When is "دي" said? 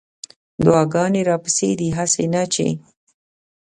1.79-1.89